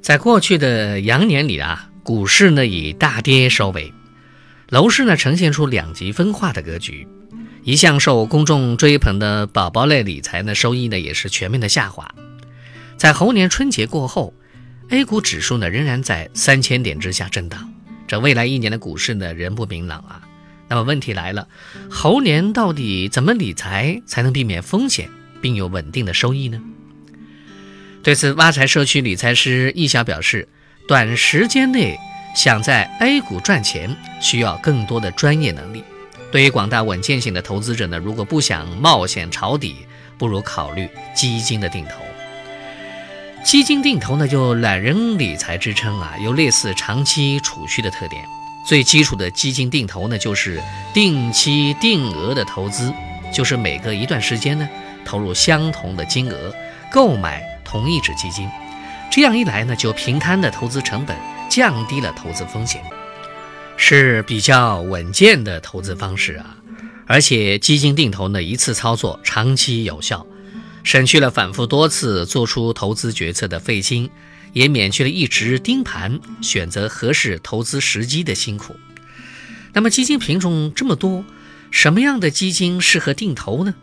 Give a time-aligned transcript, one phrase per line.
[0.00, 3.92] 在过去的羊年里啊，股市呢以大跌收尾，
[4.68, 7.06] 楼市呢呈现出两极分化的格局。
[7.62, 12.12] 一向受公众追捧的宝宝类理财呢，收益呢也是全面的下滑。
[12.96, 14.32] 在猴年春节过后
[14.88, 17.70] ，A 股指数呢仍然在三千点之下震荡，
[18.08, 20.22] 这未来一年的股市呢仍不明朗啊。
[20.68, 21.46] 那么问题来了，
[21.90, 25.10] 猴年到底怎么理财才能避免风险，
[25.42, 26.58] 并有稳定的收益呢？
[28.02, 30.48] 对此，挖财社区理财师易晓表示，
[30.88, 31.98] 短时间内
[32.34, 35.84] 想在 A 股赚钱，需要更多的专业能力。
[36.32, 39.76] 对于广大稳健型的投资者呢，如果不想冒险抄底，
[40.16, 42.02] 不如考虑基金的定投。
[43.44, 48.24] 基金定投呢，就懒人理财之称啊，有类似长期储蓄的特点。
[48.66, 50.62] 最基础的基金定投呢，就是
[50.94, 52.90] 定期定额的投资，
[53.30, 54.66] 就是每隔一段时间呢，
[55.04, 56.54] 投入相同的金额
[56.90, 57.42] 购买。
[57.70, 58.48] 同一只基金，
[59.12, 61.16] 这样一来呢，就平摊的投资成本，
[61.48, 62.82] 降低了投资风险，
[63.76, 66.56] 是比较稳健的投资方式啊。
[67.06, 70.26] 而且基金定投呢，一次操作，长期有效，
[70.82, 74.10] 省去了反复多次做出投资决策的费心，
[74.52, 78.74] 也免去了一直盯盘选择合适投资时机的辛苦。
[79.72, 81.24] 那么基金品种这么多，
[81.70, 83.74] 什么样的基金适合定投呢？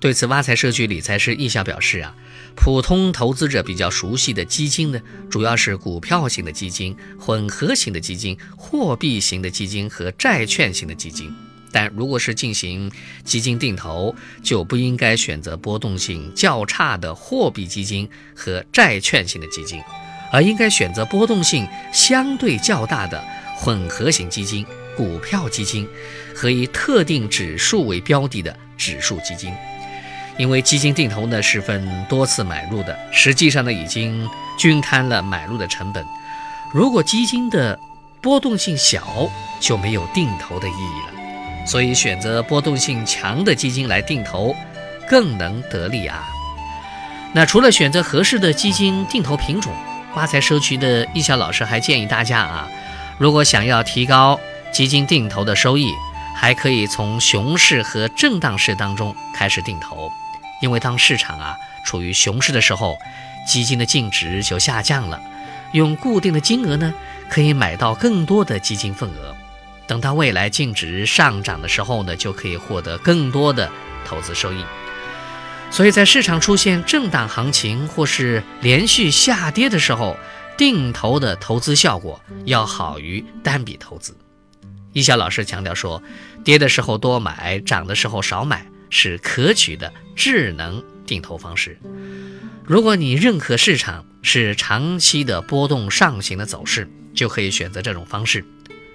[0.00, 2.14] 对此，挖财社区理财师易笑表示啊，
[2.56, 11.30] 普通投资者比较熟悉的基金呢，主要是股票型的基金、混合型的基金、货币型的基金和债券型的基金。
[11.70, 12.90] 但如果是进行
[13.24, 19.78] 基金定投，就不应该选择波动性较差的货币基金和债券型的基金，
[20.32, 23.22] 而应该选择波动性相对较大的
[23.54, 24.64] 混合型基金、
[24.96, 25.86] 股票基金
[26.34, 29.52] 和以特定指数为标的的指数基金。
[30.36, 34.28] 因为基金定投呢是分多次买入的，实际上呢已经
[34.58, 36.04] 均摊了买入的成本。
[36.72, 37.78] 如果基金的
[38.20, 39.28] 波动性小，
[39.58, 41.66] 就没有定投的意义了。
[41.66, 44.54] 所以选择波动性强的基金来定投，
[45.08, 46.26] 更能得利啊。
[47.32, 49.72] 那除了选择合适的基金定投品种，
[50.14, 52.68] 发财社区的易晓老师还建议大家啊，
[53.18, 54.40] 如果想要提高
[54.72, 55.92] 基金定投的收益，
[56.40, 60.10] 还可以从熊市和震荡市当中开始定投。
[60.62, 62.96] 因为当市场啊处于熊市的时候，
[63.46, 65.20] 基金的净值就下降了，
[65.72, 66.94] 用固定的金额呢
[67.28, 69.36] 可以买到更多的基金份额，
[69.86, 73.70] 等到未来净值上涨的时候呢，就可以获得更多的
[74.06, 74.64] 投资收益。
[75.70, 80.16] 所以在市场出现震荡行情或是连续下跌的时候，
[80.56, 84.16] 定投的投资效果要好于单笔投资。
[84.92, 86.02] 易晓老师强调说，
[86.44, 88.66] 跌的时候多买，涨的时候少买。
[88.92, 91.78] 是可取的智能定投方式。
[92.64, 98.44] 如果你认可市场是长期的波动上行的走势，就可以选择这种方式。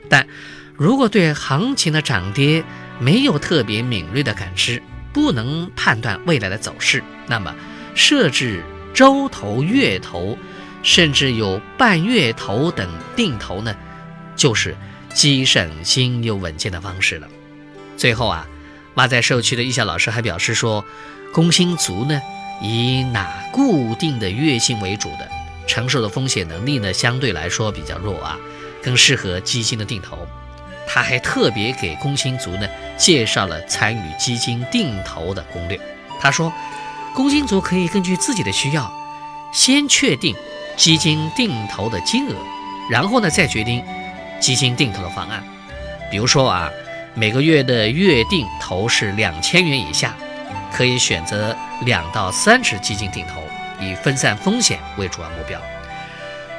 [0.10, 0.28] 但
[0.76, 2.62] 如果对行情的涨跌
[3.00, 7.56] 没有特别敏锐的感知，不能判断未来的走势，那么
[7.96, 8.62] 设置
[8.94, 10.38] 周投、月投，
[10.84, 12.86] 甚至有半月投等
[13.16, 13.74] 定投呢，
[14.36, 14.76] 就是
[15.16, 17.28] 既省心又稳健的方式了。
[17.98, 18.46] 最后啊。
[18.98, 20.86] 妈在社区的易夏老师还表示说，
[21.34, 22.22] 工薪族呢
[22.62, 25.30] 以拿固定的月薪为主的，
[25.68, 28.40] 承受的风险能力呢相对来说比较弱啊，
[28.82, 30.26] 更适合基金的定投。
[30.88, 32.66] 他还特别给工薪族呢
[32.96, 35.78] 介绍了参与基金定投的攻略。
[36.22, 36.54] 他说，
[37.14, 38.90] 工薪族可以根据自己的需要，
[39.52, 40.34] 先确定
[40.78, 42.36] 基金定投的金额，
[42.90, 43.84] 然后呢再决定
[44.40, 45.44] 基金定投的方案。
[46.10, 46.70] 比如说啊。
[47.18, 50.14] 每个月的月定投是两千元以下，
[50.74, 53.42] 可以选择两到三只基金定投，
[53.80, 55.58] 以分散风险为主要目标。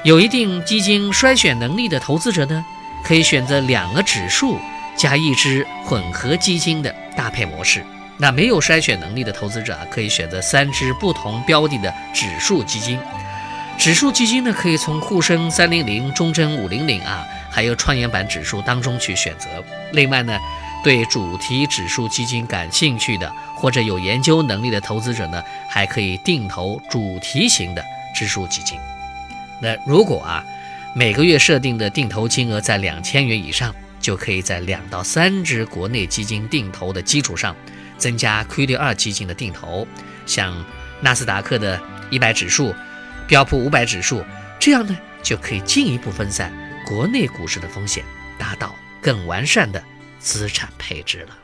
[0.02, 2.64] 有一定基金筛选能力的投资者呢，
[3.04, 4.58] 可以选择两个指数
[4.96, 7.84] 加一只混合基金的搭配模式。
[8.16, 12.98] 那没有筛选能力的投资者啊，可以选择三只不同标的的指数基金。
[13.76, 17.26] 指数基金呢，可以从沪深三零零、中证五零零啊。
[17.56, 19.48] 还有创业板指数当中去选择。
[19.92, 20.38] 另外呢，
[20.84, 27.82] 对主题指数基金感兴趣的或者有研究能力的投资者呢，还可以定投主题型的
[28.14, 28.78] 指数基金。
[29.62, 30.44] 那如果啊，
[30.94, 37.56] 每个月设定的定投金额在两千元以上，就可以在两到三只国内基金定投的基础上，
[37.96, 39.88] 增加 QD 二基金的定投，
[40.26, 40.62] 像
[41.00, 41.80] 纳斯达克的
[42.10, 42.74] 一百指数、
[43.26, 44.22] 标普五百指数，
[44.60, 46.52] 这样呢，就可以进一步分散。
[46.86, 48.04] 国内股市的风险，
[48.38, 49.82] 达到更完善的
[50.20, 51.36] 资产配置了。